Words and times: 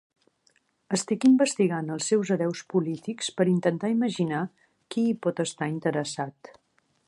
Estic 0.97 1.25
investigant 1.27 1.91
els 1.97 2.07
seus 2.13 2.31
hereus 2.37 2.63
polítics 2.75 3.29
per 3.41 3.47
intentar 3.53 3.93
imaginar 3.99 4.41
qui 4.95 5.07
hi 5.11 5.15
pot 5.27 5.47
estar 5.49 5.73
interessat. 5.79 6.55